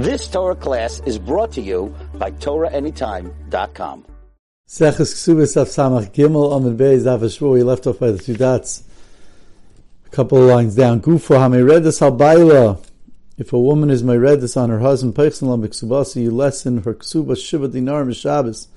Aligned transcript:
This 0.00 0.28
Torah 0.28 0.56
class 0.56 1.02
is 1.04 1.18
brought 1.18 1.52
to 1.52 1.60
you 1.60 1.94
by 2.14 2.30
TorahAnytime.com. 2.30 4.06
Seches 4.66 5.12
Ksubis 5.12 5.60
Af 5.60 5.68
Samach 5.68 6.14
Gimel 6.14 6.56
Amid 6.56 6.78
Beis 6.78 7.06
Av 7.06 7.20
Shvu. 7.20 7.58
He 7.58 7.62
left 7.62 7.86
off 7.86 7.98
by 7.98 8.10
the 8.10 8.18
two 8.18 8.34
dots. 8.34 8.82
A 10.06 10.08
couple 10.08 10.38
of 10.38 10.44
lines 10.44 10.74
down. 10.74 11.02
Gufo 11.02 11.36
Hameredus 11.36 12.00
Habayla. 12.00 12.82
If 13.36 13.52
a 13.52 13.58
woman 13.58 13.90
is 13.90 14.02
Meredus 14.02 14.56
on 14.56 14.70
her 14.70 14.78
husband, 14.78 15.16
Peichsen 15.16 15.48
Lam 15.48 15.62
Ksubasi, 15.64 16.22
you 16.22 16.30
lessen 16.30 16.82
her 16.84 16.94
Ksuba 16.94 17.36
Shiva 17.36 17.68
Dinar 17.68 18.06
Mishabas. 18.06 18.68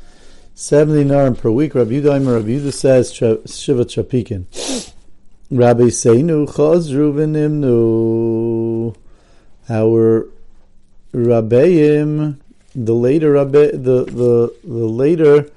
70 0.56 1.04
dinar 1.04 1.32
per 1.32 1.52
week. 1.52 1.74
Rabbi 1.74 2.02
Yudah 2.02 2.36
Rabbi 2.36 2.50
Yudah 2.50 2.74
says 2.74 3.14
Shiva 3.14 3.86
Trapikin. 3.86 4.44
Rabbi 5.50 5.84
Seinu 5.84 6.50
Chazru 6.50 7.14
V'nimnu. 7.14 8.94
Our 9.70 10.33
Rabbeim, 11.14 12.38
the 12.76 12.94
later 12.94 13.34
Rabbe, 13.34 13.72
the 13.72 14.06
the 14.06 14.56
the 14.64 14.88
later 14.88 15.50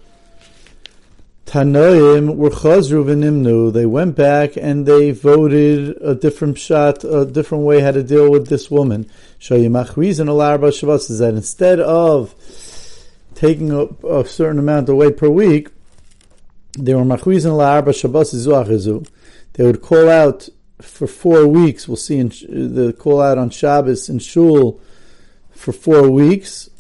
Tanoim 1.46 2.36
were 2.36 2.50
Chazru 2.50 3.04
v'nimnu. 3.04 3.72
They 3.72 3.86
went 3.86 4.16
back 4.16 4.56
and 4.56 4.84
they 4.84 5.12
voted 5.12 5.96
a 6.02 6.14
different 6.14 6.58
shot, 6.58 7.04
a 7.04 7.24
different 7.24 7.64
way 7.64 7.80
how 7.80 7.92
to 7.92 8.02
deal 8.02 8.30
with 8.30 8.48
this 8.48 8.70
woman. 8.70 9.08
Shayimachrizin 9.40 10.28
al 10.28 10.70
Shabbos 10.72 11.08
is 11.08 11.20
that 11.20 11.34
instead 11.34 11.78
of 11.80 12.34
taking 13.34 13.70
a, 13.70 13.84
a, 14.06 14.26
certain 14.26 14.58
amount 14.58 14.88
away 14.88 15.12
per 15.12 15.28
week, 15.28 15.68
they 16.76 16.94
were 16.94 17.04
machrizin 17.04 17.50
al 17.50 17.92
Shabbos 17.92 18.34
zuachizu. 18.34 19.08
They 19.52 19.64
would 19.64 19.80
call 19.80 20.08
out 20.10 20.48
for 20.82 21.06
four 21.06 21.46
weeks. 21.46 21.86
We'll 21.86 21.96
see 21.96 22.18
in 22.18 22.28
the 22.28 22.92
call 22.92 23.22
out 23.22 23.38
on 23.38 23.50
Shabbos 23.50 24.08
and 24.08 24.20
Shul 24.20 24.80
for 25.56 25.72
four 25.72 26.10
weeks 26.10 26.70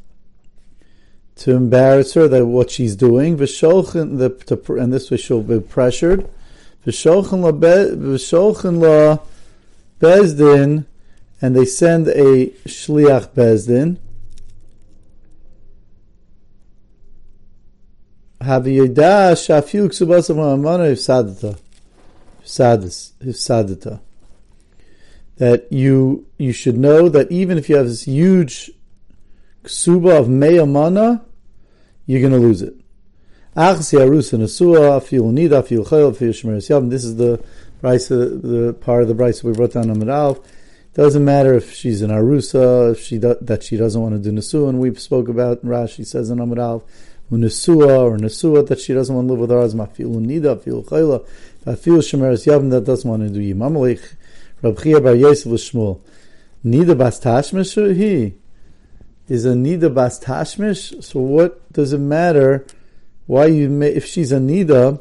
to 1.36 1.54
embarrass 1.54 2.14
her 2.14 2.28
that 2.28 2.46
what 2.46 2.70
she's 2.70 2.96
doing. 2.96 3.36
V'sholchen 3.36 4.18
the 4.18 4.30
to, 4.46 4.74
and 4.74 4.92
this 4.92 5.10
way 5.10 5.16
she'll 5.16 5.42
be 5.42 5.60
pressured. 5.60 6.28
V'sholchen 6.86 7.42
la 7.42 7.52
v'sholchen 7.52 8.80
la 8.80 9.18
bezdin, 10.00 10.86
and 11.40 11.56
they 11.56 11.64
send 11.64 12.08
a 12.08 12.46
shliach 12.66 13.28
bezdin. 13.30 13.98
Haviyeda 18.40 19.34
shafiu 19.34 19.88
ksubasav 19.88 20.38
amana 20.38 20.84
ifsadata, 20.84 21.58
ifsadis, 22.44 23.12
ifsadata 23.20 24.00
that 25.36 25.70
you 25.70 26.26
you 26.38 26.52
should 26.52 26.76
know 26.76 27.08
that 27.08 27.30
even 27.30 27.58
if 27.58 27.68
you 27.68 27.76
have 27.76 27.86
this 27.86 28.02
huge 28.02 28.70
ksuba 29.64 30.20
of 30.20 30.26
meyamana, 30.26 31.22
you're 32.06 32.20
going 32.20 32.32
to 32.32 32.38
lose 32.38 32.62
it. 32.62 32.74
This 33.54 33.90
is 33.90 33.90
the 37.16 37.44
price, 37.80 38.08
the 38.08 38.76
part 38.80 39.02
of 39.02 39.08
the 39.08 39.14
price 39.14 39.42
we 39.42 39.52
brought 39.52 39.72
down 39.72 39.90
on 39.90 40.02
Amid 40.02 40.42
Doesn't 40.94 41.24
matter 41.24 41.54
if 41.54 41.72
she's 41.72 42.02
an 42.02 42.10
arusa, 42.10 42.92
if 42.92 43.00
she 43.00 43.18
do, 43.18 43.34
that 43.40 43.62
she 43.62 43.76
doesn't 43.76 44.00
want 44.00 44.14
to 44.14 44.18
do 44.18 44.30
nesua, 44.36 44.68
and 44.68 44.78
we 44.78 44.94
spoke 44.94 45.28
about 45.28 45.64
Rashi 45.64 46.06
says 46.06 46.30
in 46.30 46.38
Amid 46.38 46.58
Al, 46.58 46.84
nesua 47.30 48.00
or 48.02 48.18
nesua 48.18 48.66
that 48.68 48.78
she 48.78 48.92
doesn't 48.92 49.14
want 49.14 49.26
to 49.26 49.32
live 49.32 49.40
with 49.40 49.50
her 49.50 49.60
husband. 49.60 49.90
Feel 49.92 50.10
nida, 50.10 50.62
feel 50.62 50.82
chayla, 50.84 51.26
feel 51.78 51.98
shemeres 51.98 52.46
yavim 52.46 52.70
that 52.70 52.84
doesn't 52.84 53.08
want 53.08 53.22
to 53.22 53.30
do 53.30 53.40
yimamalich. 53.40 54.16
Rab 54.62 54.82
Chia 54.82 55.00
Bar 55.00 55.14
Yosef 55.14 55.52
Shmuel. 55.52 56.00
Nida 56.64 56.96
Bas 56.96 57.20
Tashmish 57.20 57.94
he 57.94 58.34
is 59.28 59.44
a 59.44 59.52
Nida 59.52 59.92
Bas 59.92 60.18
Tashmish. 60.18 61.02
So 61.02 61.20
what 61.20 61.72
does 61.72 61.92
it 61.92 61.98
matter? 61.98 62.66
Why 63.26 63.46
you 63.46 63.68
may, 63.68 63.88
if 63.88 64.06
she's 64.06 64.32
a 64.32 64.38
Nida? 64.38 65.00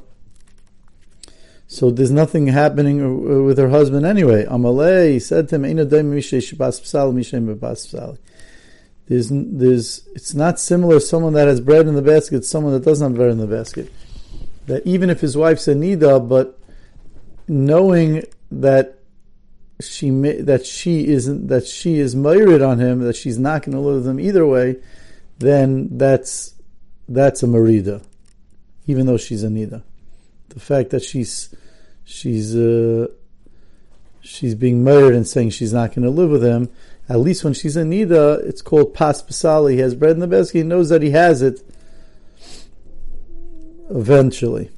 So 1.67 1.89
there's 1.89 2.11
nothing 2.11 2.47
happening 2.47 3.45
with 3.45 3.57
her 3.57 3.69
husband 3.69 4.05
anyway. 4.05 4.45
Amalei 4.45 5.21
said 5.21 5.49
to 5.49 5.55
him, 5.55 5.63
There's, 9.07 9.29
there's, 9.31 10.07
it's 10.15 10.33
not 10.35 10.59
similar 10.59 10.99
someone 10.99 11.33
that 11.33 11.47
has 11.47 11.59
bread 11.61 11.87
in 11.87 11.95
the 11.95 12.01
basket, 12.01 12.45
someone 12.45 12.73
that 12.73 12.85
doesn't 12.85 13.11
have 13.11 13.15
bread 13.15 13.31
in 13.31 13.39
the 13.39 13.47
basket. 13.47 13.91
That 14.67 14.85
even 14.85 15.09
if 15.09 15.21
his 15.21 15.35
wife's 15.35 15.67
a 15.67 15.73
nida, 15.73 16.27
but 16.27 16.59
knowing 17.47 18.23
that 18.51 18.94
she 19.81 20.11
may, 20.11 20.41
that 20.41 20.65
she 20.65 21.07
isn't 21.07 21.47
that 21.47 21.67
she 21.67 21.99
is 21.99 22.15
married 22.15 22.61
on 22.61 22.79
him, 22.79 22.99
that 22.99 23.15
she's 23.15 23.37
not 23.37 23.63
going 23.63 23.73
to 23.73 23.81
live 23.81 23.95
with 23.97 24.07
him 24.07 24.19
either 24.19 24.45
way, 24.45 24.77
then 25.39 25.97
that's 25.97 26.55
that's 27.07 27.43
a 27.43 27.47
marida, 27.47 28.03
even 28.87 29.05
though 29.05 29.17
she's 29.17 29.43
a 29.43 29.47
nida. 29.47 29.83
The 30.49 30.59
fact 30.59 30.91
that 30.91 31.03
she's 31.03 31.53
she's 32.03 32.55
uh, 32.55 33.07
she's 34.21 34.55
being 34.55 34.83
married 34.83 35.13
and 35.13 35.27
saying 35.27 35.49
she's 35.51 35.73
not 35.73 35.93
going 35.93 36.03
to 36.03 36.09
live 36.09 36.29
with 36.29 36.43
him, 36.43 36.69
at 37.07 37.19
least 37.19 37.43
when 37.43 37.53
she's 37.53 37.77
a 37.77 37.83
nida, 37.83 38.43
it's 38.45 38.61
called 38.61 38.93
pas 38.93 39.21
pasali. 39.21 39.73
He 39.73 39.79
has 39.79 39.93
bread 39.93 40.11
in 40.11 40.19
the 40.19 40.27
basket. 40.27 40.59
He 40.59 40.63
knows 40.63 40.89
that 40.89 41.01
he 41.01 41.11
has 41.11 41.41
it. 41.41 41.61
Eventually. 43.89 44.71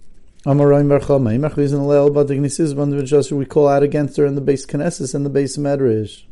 Amaroim 0.47 0.87
Barchama, 0.87 1.37
Imach 1.37 1.55
Rizan 1.55 1.81
Leil 1.81 2.09
Badignisis 2.09 2.73
Bandavajasur, 2.73 3.33
we 3.33 3.45
call 3.45 3.67
out 3.67 3.83
against 3.83 4.15
her 4.15 4.25
in 4.25 4.35
the 4.35 4.39
base 4.39 4.65
Knesset 4.65 5.13
and 5.13 5.25
the 5.25 5.29
base 5.29 5.57
Medrash. 5.57 6.23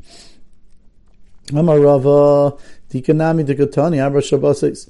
Amarava, 1.48 2.58
Dikanami 2.90 3.46
Dikatani, 3.46 4.02
Abra 4.02 4.22
Shabbasis. 4.22 4.90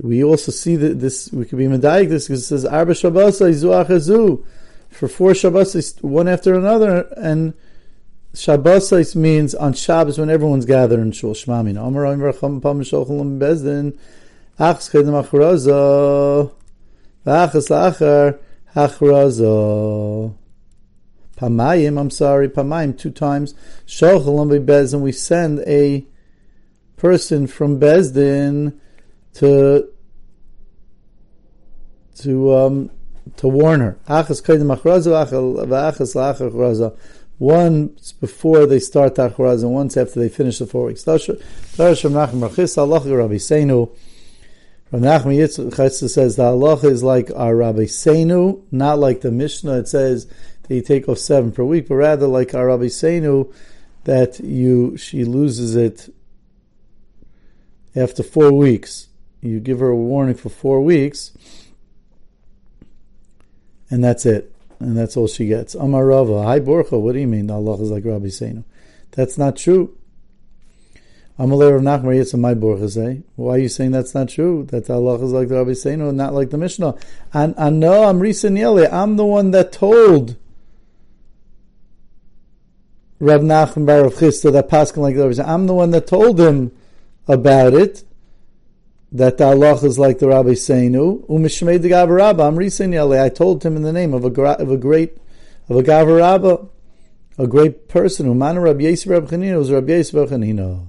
We 0.00 0.22
also 0.22 0.52
see 0.52 0.76
that 0.76 1.00
this, 1.00 1.32
we 1.32 1.44
could 1.44 1.58
be 1.58 1.64
medayik 1.64 2.08
this 2.08 2.28
because 2.28 2.44
it 2.44 2.46
says 2.46 2.64
Arba 2.64 2.92
Shabbasai 2.92 3.52
Zuachazu 3.52 4.44
for 4.90 5.08
four 5.08 5.32
Shabbasai, 5.32 6.00
one 6.04 6.28
after 6.28 6.54
another, 6.54 7.08
and 7.16 7.52
Shabbasai 8.32 9.16
means 9.16 9.56
on 9.56 9.72
Shabbos 9.72 10.20
when 10.20 10.30
everyone's 10.30 10.66
gathered 10.66 11.00
in 11.00 11.10
Shul 11.10 11.34
Shmamin. 11.34 11.74
Amaroim 11.74 12.20
Barchama 12.20 12.62
Pam 12.62 12.80
Shalchalim 12.82 13.40
Bezdin, 13.40 13.98
Achs 14.60 14.92
Chedem 14.92 15.20
Achraza. 15.20 16.52
V'achas 17.26 17.68
la'achar 17.68 18.38
hachrazo. 18.74 20.34
Pamayim, 21.36 22.00
I'm 22.00 22.10
sorry, 22.10 22.48
pamayim, 22.48 22.96
two 22.96 23.10
times. 23.10 23.54
Sholchalam 23.86 24.64
Bezdin, 24.64 25.00
we 25.00 25.12
send 25.12 25.60
a 25.66 26.06
person 26.96 27.46
from 27.46 27.78
Bezdin 27.78 28.78
to 29.34 29.90
to 32.20 32.54
um, 32.54 32.90
to 33.36 33.48
warn 33.48 33.80
her. 33.80 33.98
Achas 34.08 34.42
kaidim 34.42 34.74
achrazo. 34.74 35.12
Once 37.38 38.12
before 38.12 38.64
they 38.64 38.78
start 38.78 39.16
Tachraz 39.16 39.62
and 39.62 39.72
once 39.72 39.96
after 39.96 40.18
they 40.18 40.28
finish 40.30 40.58
the 40.58 40.66
four 40.66 40.86
weeks. 40.86 41.04
From 44.90 45.00
Nachman 45.00 45.36
Yitzchak 45.36 45.90
says 45.90 46.36
the 46.36 46.42
halacha 46.44 46.84
is 46.84 47.02
like 47.02 47.30
our 47.34 47.56
Rabbi 47.56 47.84
Seinu, 47.84 48.62
not 48.70 48.98
like 48.98 49.20
the 49.20 49.32
Mishnah. 49.32 49.78
It 49.78 49.88
says 49.88 50.26
that 50.62 50.74
you 50.74 50.80
take 50.80 51.08
off 51.08 51.18
seven 51.18 51.50
per 51.50 51.64
week, 51.64 51.88
but 51.88 51.96
rather 51.96 52.26
like 52.26 52.54
our 52.54 52.66
Rabbi 52.68 52.84
Seinu, 52.84 53.52
that 54.04 54.38
you 54.38 54.96
she 54.96 55.24
loses 55.24 55.74
it 55.74 56.12
after 57.96 58.22
four 58.22 58.52
weeks. 58.52 59.08
You 59.42 59.58
give 59.58 59.80
her 59.80 59.88
a 59.88 59.96
warning 59.96 60.36
for 60.36 60.50
four 60.50 60.80
weeks, 60.80 61.36
and 63.90 64.04
that's 64.04 64.24
it, 64.24 64.54
and 64.78 64.96
that's 64.96 65.16
all 65.16 65.26
she 65.26 65.48
gets. 65.48 65.74
Amar 65.74 66.06
Rava, 66.06 66.44
hi 66.44 66.60
Borcha. 66.60 67.00
What 67.00 67.14
do 67.14 67.18
you 67.18 67.26
mean 67.26 67.48
the 67.48 67.54
halacha 67.54 67.82
is 67.82 67.90
like 67.90 68.04
Rabbi 68.04 68.26
Seinu? 68.26 68.62
That's 69.10 69.36
not 69.36 69.56
true. 69.56 69.96
Amalei 71.38 71.70
Rav 71.70 71.82
Nachman 71.82 72.16
Yitzchak 72.16 72.38
my 72.38 72.54
Borchasei. 72.54 73.18
Eh? 73.18 73.20
Why 73.36 73.54
are 73.56 73.58
you 73.58 73.68
saying 73.68 73.90
that's 73.90 74.14
not 74.14 74.30
true? 74.30 74.64
That 74.70 74.86
the 74.86 74.94
Allah 74.94 75.22
is 75.22 75.32
like 75.32 75.48
the 75.48 75.56
Rabbi 75.56 75.72
Seinu, 75.72 76.14
not 76.14 76.32
like 76.32 76.48
the 76.48 76.56
Mishnah. 76.56 76.94
And 77.34 77.54
I 77.58 77.68
know 77.68 78.04
I'm 78.04 78.20
Risa 78.20 78.48
I'm 78.90 79.16
the 79.16 79.24
one 79.24 79.50
that 79.50 79.70
told 79.70 80.36
Rav 83.20 83.42
Nachman 83.42 83.84
Bar 83.84 84.04
Rav 84.04 84.14
Chisda 84.14 84.50
that 84.52 84.70
Paskin 84.70 84.98
like 84.98 85.16
the 85.16 85.28
Rabbi 85.28 85.42
I'm 85.42 85.66
the 85.66 85.74
one 85.74 85.90
that 85.90 86.06
told 86.06 86.40
him 86.40 86.72
about 87.28 87.74
it. 87.74 88.04
That 89.12 89.36
the 89.36 89.44
Allah 89.44 89.74
is 89.84 89.98
like 89.98 90.18
the 90.18 90.28
Rabbi 90.28 90.50
Seinu. 90.50 91.26
Umishmei 91.26 91.80
de 91.80 91.90
Gavarabba. 91.90 92.48
I'm 92.48 92.56
Risa 92.56 93.22
I 93.22 93.28
told 93.28 93.62
him 93.62 93.76
in 93.76 93.82
the 93.82 93.92
name 93.92 94.14
of 94.14 94.24
a, 94.24 94.42
of 94.42 94.70
a 94.70 94.76
great 94.78 95.18
of 95.68 95.76
a 95.76 95.82
Gavarabba, 95.82 96.66
a 97.36 97.46
great 97.46 97.88
person. 97.88 98.26
Umana 98.26 98.62
Rabbi 98.62 98.84
Yisrael 98.84 99.20
Rabbi 99.20 99.36
Chanina 99.36 99.58
was 99.58 99.70
Rabbi 99.70 99.92
Yisrael 99.92 100.28
Chanina. 100.30 100.86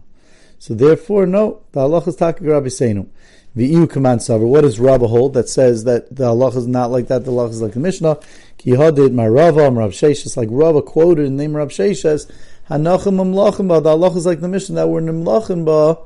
So 0.60 0.74
therefore, 0.74 1.26
no, 1.26 1.62
the 1.72 1.82
halacha 1.82 2.10
is 2.10 2.16
taka 2.16 2.44
Rabbi 2.44 2.68
Seinu. 2.68 3.08
The 3.56 3.68
EU 3.68 3.88
command 3.88 4.22
saver. 4.22 4.46
What 4.46 4.62
does 4.62 4.80
Rabbi 4.80 5.06
hold 5.08 5.34
that 5.34 5.50
says 5.50 5.84
that 5.86 6.16
the 6.16 6.26
halacha 6.26 6.58
is 6.58 6.68
not 6.68 6.92
like 6.92 7.08
that? 7.08 7.26
The 7.26 7.32
halacha 7.32 7.52
is 7.52 7.62
like 7.62 7.74
the 7.74 7.80
Mishnah. 7.80 8.20
Ki 8.58 8.72
hadid 8.72 9.14
my 9.14 9.28
Rava, 9.28 9.70
Rav 9.70 9.92
Sheshes, 9.92 10.38
like 10.38 10.50
Rava 10.52 10.82
quoted 10.82 11.26
in 11.26 11.38
the 11.38 11.44
name 11.44 11.56
Rav 11.56 11.70
Sheshes. 11.70 12.30
Hanachim 12.70 13.16
Nimlachim 13.16 13.68
Ba. 13.68 13.82
The 13.82 13.90
Allah 13.90 14.16
is 14.16 14.26
like 14.26 14.42
the 14.42 14.48
mission 14.48 14.76
that 14.76 14.90
we're 14.90 15.02
Nimlachim 15.02 15.66
Ba. 15.66 16.00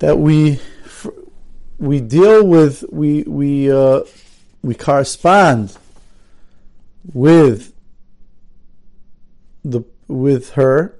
That 0.00 0.18
we 0.18 0.60
we 1.78 2.00
deal 2.00 2.46
with 2.46 2.84
we 2.90 3.22
we 3.22 3.70
uh, 3.70 4.00
we 4.62 4.74
correspond 4.74 5.76
with 7.12 7.72
the 9.64 9.82
with 10.08 10.50
her 10.50 10.97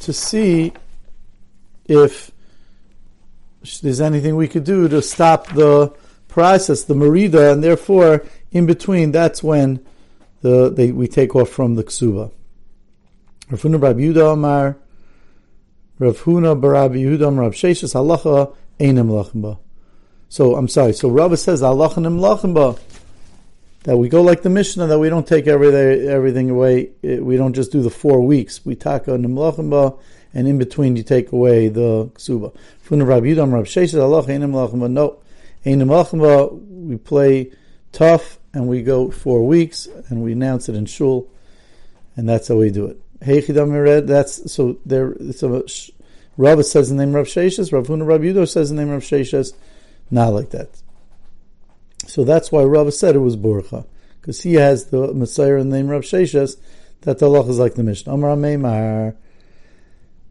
to 0.00 0.12
see 0.12 0.72
if 1.86 2.30
there's 3.82 4.00
anything 4.00 4.36
we 4.36 4.48
could 4.48 4.64
do 4.64 4.88
to 4.88 5.02
stop 5.02 5.48
the 5.48 5.92
process, 6.28 6.84
the 6.84 6.94
merida, 6.94 7.52
and 7.52 7.62
therefore 7.62 8.24
in 8.50 8.66
between 8.66 9.12
that's 9.12 9.42
when 9.42 9.84
the 10.40 10.70
they, 10.70 10.90
we 10.92 11.06
take 11.06 11.36
off 11.36 11.48
from 11.48 11.74
the 11.74 11.84
ksuba. 11.84 12.30
Rav 13.50 13.62
Huna 13.62 13.80
Bar 13.80 13.94
Yehuda 13.94 14.32
Amar, 14.32 14.76
Rav 15.98 16.18
Huna 16.18 16.60
Bar 16.60 16.72
Yehuda 16.72 17.28
Amar 17.28 17.44
Rav 17.44 17.52
Sheshes 17.52 17.94
Halacha 17.94 18.54
Einem 18.80 19.08
Lachim 19.08 19.58
So 20.28 20.56
I'm 20.56 20.68
sorry. 20.68 20.94
So 20.94 21.08
Rav 21.08 21.38
says 21.38 21.62
Halacha 21.62 22.02
Nem 22.02 22.18
Lachim 22.18 22.78
that 23.84 23.96
we 23.96 24.08
go 24.08 24.22
like 24.22 24.42
the 24.42 24.50
Mishnah, 24.50 24.86
that 24.86 24.98
we 24.98 25.08
don't 25.08 25.26
take 25.26 25.46
everything, 25.46 26.08
everything 26.08 26.50
away. 26.50 26.90
We 27.02 27.36
don't 27.36 27.52
just 27.52 27.72
do 27.72 27.82
the 27.82 27.90
four 27.90 28.20
weeks. 28.20 28.64
We 28.64 28.76
taka 28.76 29.12
nimlachimba, 29.12 29.98
and 30.34 30.46
in 30.46 30.58
between 30.58 30.96
you 30.96 31.02
take 31.02 31.32
away 31.32 31.68
the 31.68 32.06
ksuba. 32.14 32.54
Rabbi 32.90 33.26
Yudam 33.26 33.52
lachimba. 33.52 34.90
No. 34.90 35.18
We 35.64 36.96
play 36.96 37.50
tough, 37.92 38.38
and 38.52 38.68
we 38.68 38.82
go 38.82 39.10
four 39.10 39.46
weeks, 39.46 39.86
and 40.08 40.22
we 40.22 40.32
announce 40.32 40.68
it 40.68 40.74
in 40.74 40.86
shul, 40.86 41.28
and 42.16 42.28
that's 42.28 42.48
how 42.48 42.56
we 42.56 42.70
do 42.70 42.86
it. 42.86 42.98
That's 44.06 44.52
so 44.52 44.78
there. 44.84 45.14
So 45.32 45.64
Rav 46.36 46.66
says 46.66 46.88
the 46.88 46.96
name 46.96 47.12
Rav 47.12 47.26
Sheshes. 47.26 47.72
Rav 47.72 47.86
Huna 47.86 48.04
Rabbi 48.06 48.24
Yudam 48.24 48.48
says 48.48 48.70
the 48.70 48.76
name 48.76 48.90
Rav 48.90 49.02
Sheshes. 49.02 49.54
Not 50.10 50.32
like 50.32 50.50
that. 50.50 50.81
So 52.08 52.24
that's 52.24 52.50
why 52.52 52.62
Rav 52.62 52.92
said 52.92 53.14
it 53.14 53.20
was 53.20 53.36
Burcha, 53.36 53.86
because 54.20 54.42
he 54.42 54.54
has 54.54 54.86
the 54.86 55.12
Messiah 55.14 55.56
in 55.56 55.70
the 55.70 55.76
name 55.76 55.88
Rav 55.88 56.02
Sheshes, 56.02 56.56
that 57.02 57.18
the 57.18 57.26
Allah 57.26 57.48
is 57.48 57.58
like 57.58 57.74
the 57.74 57.82
Mishnah. 57.82 58.12
Amra 58.12 58.36
Meimar. 58.36 59.16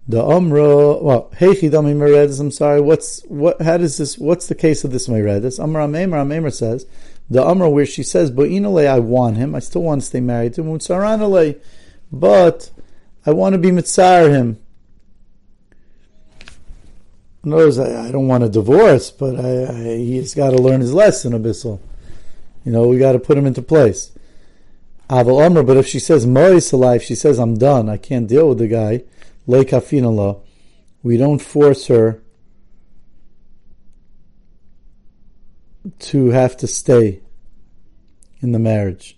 The 0.07 0.23
Amra, 0.23 0.97
well, 0.97 1.31
Heichidami 1.35 1.95
Meredis, 1.95 2.39
I'm 2.39 2.51
sorry, 2.51 2.81
what's, 2.81 3.21
what, 3.25 3.61
how 3.61 3.77
does 3.77 3.97
this, 3.97 4.17
what's 4.17 4.47
the 4.47 4.55
case 4.55 4.83
of 4.83 4.91
this 4.91 5.07
Meredis? 5.07 5.61
Amra 5.61 5.87
Meimar, 5.87 6.25
Meimar 6.25 6.53
says, 6.53 6.85
the 7.29 7.41
Amra 7.41 7.69
where 7.69 7.85
she 7.85 8.03
says, 8.03 8.31
Bo'inale, 8.31 8.87
I 8.87 8.99
want 8.99 9.37
him, 9.37 9.55
I 9.55 9.59
still 9.59 9.83
want 9.83 10.01
to 10.01 10.07
stay 10.07 10.19
married 10.19 10.53
to 10.55 10.63
him, 10.63 11.55
but 12.11 12.71
I 13.25 13.31
want 13.31 13.53
to 13.53 13.59
be 13.59 13.69
Mitzar 13.69 14.29
him. 14.29 14.60
Words, 17.43 17.79
I, 17.79 18.07
I 18.07 18.11
don't 18.11 18.27
want 18.27 18.43
a 18.43 18.49
divorce, 18.49 19.09
but 19.09 19.35
I, 19.35 19.65
I, 19.65 19.97
he's 19.97 20.35
got 20.35 20.51
to 20.51 20.57
learn 20.57 20.81
his 20.81 20.93
lesson, 20.93 21.33
Abyssal. 21.33 21.79
You 22.63 22.71
know, 22.71 22.87
we 22.87 22.99
got 22.99 23.13
to 23.13 23.19
put 23.19 23.37
him 23.37 23.47
into 23.47 23.63
place. 23.63 24.11
Aval 25.09 25.45
Amr, 25.45 25.63
but 25.63 25.75
if 25.77 25.87
she 25.87 25.99
says 25.99 26.27
Mois 26.27 26.71
life, 26.71 27.01
she 27.03 27.15
says 27.15 27.39
I'm 27.39 27.57
done, 27.57 27.89
I 27.89 27.97
can't 27.97 28.27
deal 28.27 28.49
with 28.49 28.59
the 28.59 28.67
guy. 28.67 29.03
Leikafinala, 29.47 30.39
we 31.03 31.17
don't 31.17 31.41
force 31.41 31.87
her 31.87 32.21
to 35.99 36.29
have 36.29 36.55
to 36.57 36.67
stay 36.67 37.21
in 38.41 38.51
the 38.51 38.59
marriage, 38.59 39.17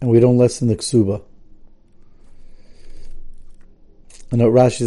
and 0.00 0.10
we 0.10 0.20
don't 0.20 0.38
lessen 0.38 0.68
the 0.68 0.76
ksuba. 0.76 1.22
And 4.32 4.40
Rashi. 4.40 4.86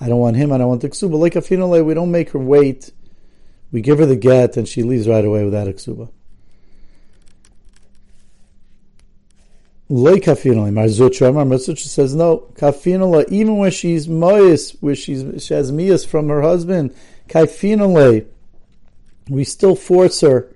I 0.00 0.08
don't 0.08 0.18
want 0.18 0.36
him, 0.36 0.52
I 0.52 0.58
don't 0.58 0.68
want 0.68 0.80
the 0.80 0.88
ksuba. 0.88 1.18
Like 1.18 1.34
Afinale, 1.34 1.84
we 1.84 1.92
don't 1.92 2.10
make 2.10 2.30
her 2.30 2.38
wait. 2.38 2.90
We 3.70 3.82
give 3.82 3.98
her 3.98 4.06
the 4.06 4.16
get 4.16 4.56
and 4.56 4.66
she 4.66 4.82
leaves 4.82 5.06
right 5.06 5.24
away 5.24 5.44
without 5.44 5.68
a 5.68 5.72
ksuba. 5.72 6.08
Like 9.90 10.22
Kafinale, 10.22 10.72
Mar 10.72 10.84
Zutra, 10.84 11.32
Marzutra 11.32 11.78
says 11.78 12.14
no. 12.14 12.48
Kafinale, 12.54 13.28
even 13.30 13.58
when 13.58 13.70
she's 13.70 14.08
mois, 14.08 14.70
where 14.80 14.94
she's 14.94 15.44
she 15.44 15.52
has 15.52 15.70
mias 15.70 16.04
from 16.04 16.28
her 16.28 16.40
husband, 16.42 16.94
Kafinale, 17.28 18.26
we 19.28 19.44
still 19.44 19.74
force 19.74 20.22
her 20.22 20.50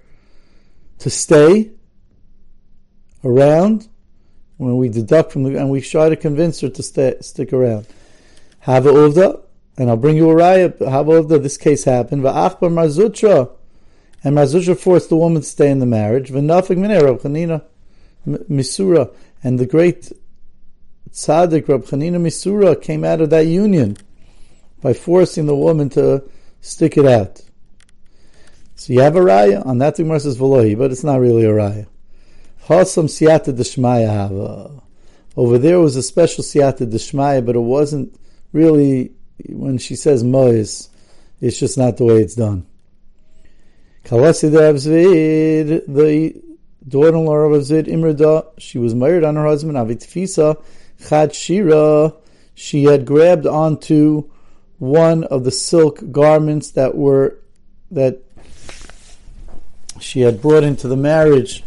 to 0.98 1.10
stay 1.10 1.70
around 3.24 3.88
when 4.62 4.76
we 4.76 4.88
deduct 4.88 5.32
from 5.32 5.42
the, 5.42 5.58
and 5.58 5.70
we 5.70 5.80
try 5.80 6.08
to 6.08 6.16
convince 6.16 6.60
her 6.60 6.68
to 6.68 6.82
stay, 6.82 7.16
stick 7.20 7.52
around. 7.52 7.86
Have 8.60 8.84
uvda, 8.84 9.40
and 9.76 9.90
I'll 9.90 9.96
bring 9.96 10.16
you 10.16 10.30
a 10.30 10.34
raya. 10.34 10.78
Have 10.88 11.06
uvda, 11.06 11.42
this 11.42 11.56
case 11.56 11.84
happened. 11.84 12.22
Va'achbar 12.22 12.72
Mar 12.72 12.86
Zutra, 12.86 13.50
and 14.22 14.34
Mar 14.34 14.44
Zutra 14.44 14.78
forced 14.78 15.08
the 15.08 15.16
woman 15.16 15.42
to 15.42 15.48
stay 15.48 15.70
in 15.70 15.80
the 15.80 15.86
marriage. 15.86 16.30
V'nafik 16.30 16.76
minei 16.76 17.02
Rab 17.02 17.20
Chanina 17.20 17.62
Misura, 18.26 19.12
and 19.42 19.58
the 19.58 19.66
great 19.66 20.12
tzaddik 21.10 21.68
Rab 21.68 21.84
Chanina 21.84 22.20
Misura 22.20 22.80
came 22.80 23.04
out 23.04 23.20
of 23.20 23.30
that 23.30 23.46
union 23.46 23.96
by 24.80 24.92
forcing 24.92 25.46
the 25.46 25.56
woman 25.56 25.88
to 25.90 26.22
stick 26.60 26.96
it 26.96 27.06
out. 27.06 27.40
So 28.76 28.92
you 28.92 29.00
have 29.00 29.16
a 29.16 29.20
raya 29.20 29.64
on 29.66 29.78
that. 29.78 29.96
The 29.96 30.02
Gemara 30.02 30.18
v'lohi, 30.18 30.78
but 30.78 30.90
it's 30.90 31.04
not 31.04 31.20
really 31.20 31.44
a 31.44 31.50
raya. 31.50 31.86
Hasam 32.72 33.06
siyata 33.06 33.52
deshmaya 33.52 34.08
hava. 34.08 34.82
Over 35.36 35.58
there 35.58 35.80
was 35.80 35.96
a 35.96 36.02
special 36.02 36.42
siyata 36.42 36.90
deshmaya, 36.90 37.44
but 37.44 37.56
it 37.56 37.60
wasn't 37.60 38.18
really 38.52 39.12
when 39.48 39.78
she 39.78 39.96
says 39.96 40.24
mois. 40.24 40.88
It's 41.40 41.58
just 41.58 41.76
not 41.76 41.96
the 41.96 42.04
way 42.04 42.22
it's 42.22 42.34
done. 42.34 42.66
Kalasi 44.04 44.50
the 45.86 46.42
daughter-in-law 46.88 47.36
of 47.36 47.62
Avzid 47.62 47.86
Imrida, 47.86 48.46
she 48.58 48.78
was 48.78 48.94
married 48.94 49.24
on 49.24 49.36
her 49.36 49.46
husband 49.46 49.76
Avitfisa 49.76 50.60
Chad 51.08 51.34
Shira. 51.34 52.12
She 52.54 52.84
had 52.84 53.04
grabbed 53.04 53.46
onto 53.46 54.30
one 54.78 55.24
of 55.24 55.44
the 55.44 55.50
silk 55.50 56.00
garments 56.10 56.70
that 56.72 56.96
were 56.96 57.38
that 57.90 58.18
she 60.00 60.22
had 60.22 60.42
brought 60.42 60.64
into 60.64 60.88
the 60.88 60.96
marriage 60.96 61.62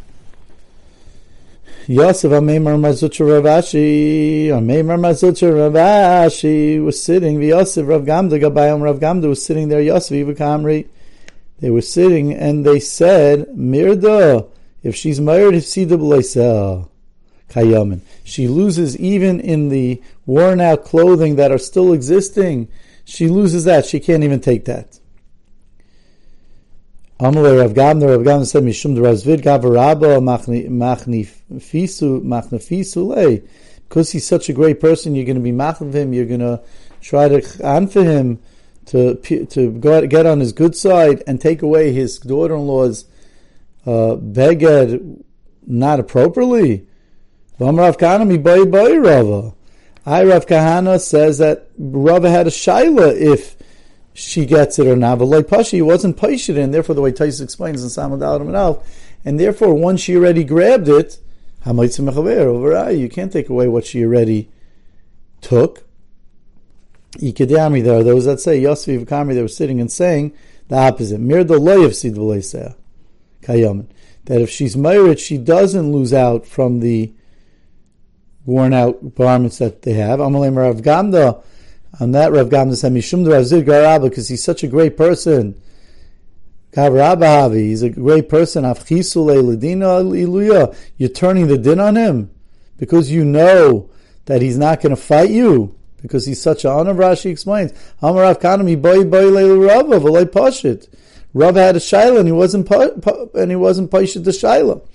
Yosef 1.88 2.32
Ameimar 2.32 2.80
Mazutra 2.80 3.44
Rav 3.44 3.64
Ashi, 3.64 4.48
Ameimar 4.48 5.00
Mazutra 5.00 5.54
Rav 5.54 5.74
Ashi 5.74 6.84
was 6.84 7.00
sitting, 7.02 7.40
Yosef 7.40 7.88
Rav 7.88 8.02
Gamda 8.02 8.42
Gabayam 8.42 8.82
Rav 8.82 9.00
Gamda 9.00 9.28
was 9.28 9.46
sitting 9.46 9.68
there, 9.68 9.82
Yosef 9.82 10.12
Ivakamri. 10.12 10.88
They 11.60 11.70
were 11.70 11.84
sitting 11.84 12.34
and 12.34 12.66
they 12.66 12.80
said, 12.80 13.50
Mirda, 13.50 14.50
if 14.82 14.96
she's 14.96 15.22
married, 15.22 15.54
if 15.54 15.66
Sida 15.66 16.90
Kayamin. 17.50 18.02
She 18.24 18.48
loses 18.48 18.98
even 18.98 19.40
in 19.40 19.70
the 19.70 20.02
worn 20.26 20.62
out 20.62 20.86
clothing 20.86 21.36
that 21.36 21.52
are 21.52 21.60
still 21.60 21.94
existing. 21.94 22.68
She 23.04 23.28
loses 23.28 23.64
that. 23.66 23.86
She 23.86 24.00
can't 24.00 24.24
even 24.24 24.40
take 24.40 24.66
that. 24.66 25.00
Amalei 27.20 27.62
Rav 27.62 27.74
Gavner, 27.74 28.18
Rav 28.18 28.26
Gavner 28.26 28.46
said, 28.46 28.64
Mishum 28.64 28.98
Razvid 28.98 29.42
Gavarabba 29.42 30.20
Machnafisu 32.22 33.08
lei. 33.08 33.42
Because 33.88 34.12
he's 34.12 34.28
such 34.28 34.50
a 34.50 34.54
great 34.54 34.82
person, 34.82 35.16
you're 35.16 35.26
going 35.26 35.38
to 35.38 35.42
be 35.42 35.54
mach 35.54 35.80
of 35.80 35.96
him, 35.96 36.12
you're 36.12 36.26
going 36.26 36.42
to 36.42 36.62
try 37.02 37.30
to 37.30 37.42
for 37.88 38.04
him 38.04 38.40
to 38.88 39.16
to 39.16 39.72
go, 39.72 40.06
get 40.06 40.26
on 40.26 40.40
his 40.40 40.54
good 40.54 40.76
side 40.76 41.24
and 41.26 41.40
take 41.40 41.62
away 41.62 41.94
his 41.94 42.20
daughter-in-law's 42.20 43.06
uh, 43.86 44.16
beged 44.18 45.24
not 45.66 46.00
appropriately. 46.00 46.88
Rav 47.60 47.98
Kahana 47.98 48.44
boy 48.44 48.66
boy 48.66 48.98
Rava. 48.98 49.54
I 50.06 50.24
Rav 50.24 50.46
Kahana 50.46 51.00
says 51.00 51.38
that 51.38 51.70
Rava 51.78 52.30
had 52.30 52.48
a 52.48 52.52
shaila 52.52 53.16
if 53.16 53.55
she 54.16 54.46
gets 54.46 54.80
it 54.80 54.88
or 54.88 54.96
not. 54.96 55.20
But 55.20 55.26
like 55.26 55.48
Pashi, 55.48 55.82
wasn't 55.82 56.18
Paishit, 56.18 56.58
and 56.58 56.74
therefore 56.74 56.96
the 56.96 57.02
way 57.02 57.12
Tais 57.12 57.42
explains 57.42 57.84
in 57.84 57.90
Samad 57.90 58.24
Adam 58.24 58.82
and 59.26 59.40
therefore 59.40 59.74
once 59.74 60.02
she 60.02 60.16
already 60.16 60.44
grabbed 60.44 60.88
it, 60.88 61.20
you 61.66 63.10
can't 63.10 63.34
take 63.34 63.50
away 63.50 63.68
what 63.68 63.86
she 63.86 64.04
already 64.04 64.50
took. 65.42 65.84
Ikadami, 67.18 67.84
there 67.84 68.00
are 68.00 68.04
those 68.04 68.26
that 68.26 68.40
say 68.40 68.60
Yosef 68.60 69.08
Kami, 69.08 69.34
they 69.34 69.42
were 69.42 69.48
sitting 69.48 69.82
and 69.82 69.92
saying 69.92 70.34
the 70.68 70.78
opposite. 70.78 71.20
Mir 71.20 71.44
the 71.44 71.60
loy 71.60 71.84
of 71.84 71.96
sid 71.96 72.16
kayamin. 72.16 73.88
That 74.26 74.42
if 74.42 74.50
she's 74.50 74.78
married, 74.78 75.20
she 75.20 75.38
doesn't 75.38 75.92
lose 75.92 76.14
out 76.14 76.46
from 76.46 76.80
the 76.80 77.14
worn 78.46 78.74
out 78.74 79.16
garments 79.16 79.58
that 79.58 79.82
they 79.82 79.94
have. 79.94 80.20
Amalem 80.20 80.58
Rav 80.58 80.78
Gamda 80.78 81.44
on 82.00 82.12
that, 82.12 82.32
Rav 82.32 82.50
Gamda 82.50 82.76
said, 82.76 82.92
Mishum 82.92 83.30
Rav 83.30 83.44
Garabba, 83.44 84.10
because 84.10 84.28
he's 84.30 84.44
such 84.44 84.64
a 84.64 84.68
great 84.68 84.98
person. 84.98 85.62
Gavrabahavi, 86.76 87.68
he's 87.70 87.82
a 87.84 87.90
great 87.90 88.28
person. 88.28 88.64
You're 88.64 88.74
turning 91.10 91.48
the 91.48 91.58
din 91.58 91.80
on 91.80 91.96
him 91.96 92.32
because 92.78 93.10
you 93.10 93.24
know 93.24 93.90
that 94.26 94.42
he's 94.42 94.58
not 94.58 94.82
going 94.82 94.94
to 94.94 95.02
fight 95.02 95.30
you 95.30 95.74
because 96.02 96.26
he's 96.26 96.42
such 96.42 96.66
an 96.66 96.72
honor. 96.72 96.94
Rashi 96.94 97.32
explains. 97.32 97.72
Amarav 98.02 98.42
Kanami 98.42 98.82
boy 98.82 99.06
boy 99.06 99.32
Rav 99.58 99.86
Pashit. 100.32 100.94
Rav 101.34 101.56
had 101.56 101.78
a 101.78 101.80
shaila 101.80 102.20
and 102.20 102.28
he 102.28 102.34
wasn't 102.34 102.70
and 103.34 103.52
he 103.52 103.56
wasn't 103.56 103.90
Pashit 103.90 104.26
the 104.26 104.32
shaila, 104.32 104.86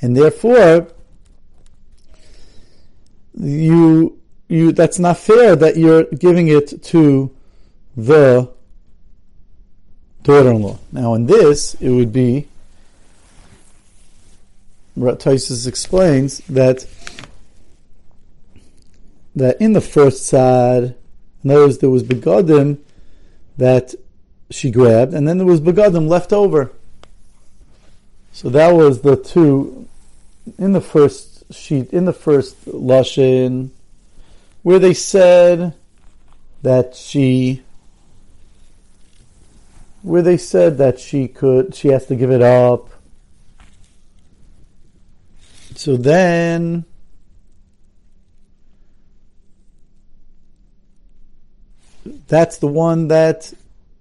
and 0.00 0.16
therefore 0.16 0.88
you 3.36 4.20
you 4.48 4.72
that's 4.72 4.98
not 4.98 5.18
fair 5.18 5.56
that 5.56 5.76
you're 5.76 6.04
giving 6.04 6.48
it 6.48 6.82
to 6.84 7.34
the 7.96 8.50
daughter-in-law. 10.22 10.78
Now, 10.92 11.14
in 11.14 11.26
this, 11.26 11.74
it 11.74 11.90
would 11.90 12.12
be. 12.12 12.48
Taisus 14.96 15.66
explains 15.66 16.38
that 16.48 16.86
that 19.34 19.60
in 19.60 19.72
the 19.72 19.80
first 19.80 20.26
side, 20.26 20.94
notice 21.42 21.78
there 21.78 21.90
was 21.90 22.04
begodim 22.04 22.78
that 23.58 23.94
she 24.50 24.70
grabbed, 24.70 25.12
and 25.12 25.26
then 25.26 25.38
there 25.38 25.46
was 25.46 25.60
begodim 25.60 26.06
left 26.06 26.32
over. 26.32 26.70
So 28.32 28.48
that 28.50 28.72
was 28.72 29.00
the 29.02 29.16
two 29.16 29.88
in 30.58 30.72
the 30.72 30.80
first 30.80 31.52
sheet, 31.52 31.92
in 31.92 32.04
the 32.04 32.12
first 32.12 32.64
lashon, 32.66 33.70
where 34.64 34.78
they 34.78 34.94
said 34.94 35.74
that 36.62 36.96
she 36.96 37.62
where 40.02 40.22
they 40.22 40.36
said 40.36 40.78
that 40.78 40.98
she 40.98 41.28
could, 41.28 41.74
she 41.74 41.88
has 41.88 42.06
to 42.06 42.16
give 42.16 42.30
it 42.30 42.42
up. 42.42 42.90
So 45.74 45.96
then, 45.96 46.84
that's 52.28 52.58
the 52.58 52.66
one 52.66 53.08
that 53.08 53.52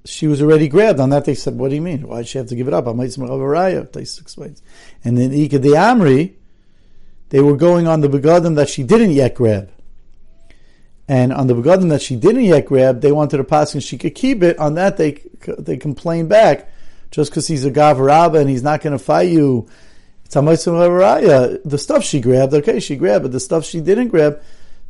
she 0.06 0.28
was 0.28 0.42
already 0.42 0.68
grabbed. 0.68 1.00
On 1.00 1.10
that, 1.10 1.26
they 1.26 1.36
said, 1.36 1.58
"What 1.58 1.70
do 1.70 1.76
you 1.76 1.82
mean? 1.82 2.08
Why 2.08 2.20
did 2.20 2.28
she 2.28 2.38
have 2.38 2.48
to 2.48 2.56
give 2.56 2.68
it 2.70 2.74
up?" 2.74 2.86
Explains. 2.88 4.62
And 5.04 5.18
then 5.18 5.34
Ika 5.34 5.60
the 5.60 5.70
Amri, 5.70 6.34
they 7.30 7.42
were 7.42 7.58
going 7.58 7.86
on 7.88 8.00
the 8.00 8.08
begadim 8.08 8.56
that 8.56 8.70
she 8.70 8.84
didn't 8.84 9.12
yet 9.12 9.36
grab. 9.36 9.70
And 11.08 11.34
on 11.34 11.48
the 11.48 11.54
begadim 11.54 11.90
that 11.90 12.02
she 12.02 12.16
didn't 12.16 12.46
yet 12.46 12.66
grab, 12.66 13.02
they 13.02 13.12
wanted 13.12 13.40
a 13.40 13.44
pass 13.44 13.74
and 13.74 13.84
she 13.84 13.98
could 13.98 14.16
keep 14.16 14.42
it. 14.42 14.58
On 14.58 14.76
that, 14.76 14.98
they 14.98 15.22
they 15.60 15.78
complain 15.78 16.28
back, 16.28 16.72
just 17.12 17.32
because 17.32 17.48
he's 17.48 17.66
a 17.66 17.72
gavaraba 17.72 18.40
and 18.40 18.50
he's 18.50 18.64
not 18.64 18.82
going 18.82 18.98
to 18.98 19.04
fight 19.04 19.30
you. 19.30 19.68
It's 20.26 20.36
a 20.36 20.42
The 21.66 21.78
stuff 21.78 22.04
she 22.04 22.22
grabbed, 22.22 22.54
okay, 22.54 22.80
she 22.80 22.96
grabbed, 22.96 23.24
but 23.24 23.32
the 23.32 23.40
stuff 23.40 23.66
she 23.66 23.82
didn't 23.82 24.08
grab, 24.08 24.42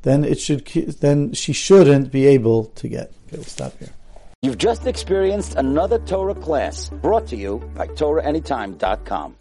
then 0.03 0.24
it 0.24 0.39
should 0.39 0.65
then 0.65 1.34
she 1.34 1.51
shouldn't 1.51 2.12
be 2.12 2.27
able 2.27 2.65
to 2.65 2.88
get. 2.88 3.12
Okay, 3.27 3.38
we'll 3.38 3.43
stop 3.43 3.77
here. 3.79 3.89
You've 4.43 4.58
just 4.58 4.86
experienced 4.86 5.55
another 5.55 6.00
Torah 6.00 6.36
class 6.36 6.89
brought 6.89 7.27
to 7.27 7.38
you 7.38 7.60
by 7.75 7.88
TorahAnytime.com. 7.88 9.32